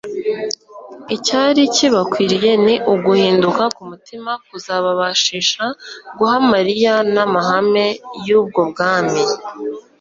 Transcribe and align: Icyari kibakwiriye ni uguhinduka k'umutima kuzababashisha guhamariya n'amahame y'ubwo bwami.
Icyari 1.15 1.61
kibakwiriye 1.75 2.51
ni 2.65 2.75
uguhinduka 2.93 3.63
k'umutima 3.75 4.31
kuzababashisha 4.47 5.63
guhamariya 6.19 6.93
n'amahame 7.13 7.85
y'ubwo 8.27 8.61
bwami. 8.71 9.21